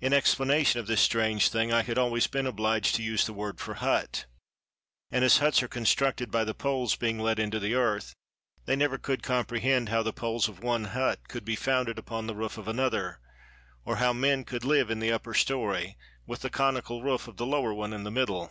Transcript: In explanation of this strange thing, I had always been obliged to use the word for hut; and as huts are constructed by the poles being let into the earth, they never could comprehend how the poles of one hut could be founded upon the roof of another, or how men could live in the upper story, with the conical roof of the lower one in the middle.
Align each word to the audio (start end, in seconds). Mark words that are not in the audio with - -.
In 0.00 0.12
explanation 0.12 0.80
of 0.80 0.88
this 0.88 1.00
strange 1.00 1.48
thing, 1.48 1.72
I 1.72 1.82
had 1.84 1.96
always 1.96 2.26
been 2.26 2.48
obliged 2.48 2.96
to 2.96 3.02
use 3.04 3.24
the 3.26 3.32
word 3.32 3.60
for 3.60 3.74
hut; 3.74 4.26
and 5.08 5.24
as 5.24 5.38
huts 5.38 5.62
are 5.62 5.68
constructed 5.68 6.32
by 6.32 6.42
the 6.42 6.52
poles 6.52 6.96
being 6.96 7.20
let 7.20 7.38
into 7.38 7.60
the 7.60 7.74
earth, 7.76 8.12
they 8.64 8.74
never 8.74 8.98
could 8.98 9.22
comprehend 9.22 9.88
how 9.88 10.02
the 10.02 10.12
poles 10.12 10.48
of 10.48 10.64
one 10.64 10.86
hut 10.86 11.28
could 11.28 11.44
be 11.44 11.54
founded 11.54 11.96
upon 11.96 12.26
the 12.26 12.34
roof 12.34 12.58
of 12.58 12.66
another, 12.66 13.20
or 13.84 13.98
how 13.98 14.12
men 14.12 14.42
could 14.42 14.64
live 14.64 14.90
in 14.90 14.98
the 14.98 15.12
upper 15.12 15.32
story, 15.32 15.96
with 16.26 16.40
the 16.40 16.50
conical 16.50 17.00
roof 17.04 17.28
of 17.28 17.36
the 17.36 17.46
lower 17.46 17.72
one 17.72 17.92
in 17.92 18.02
the 18.02 18.10
middle. 18.10 18.50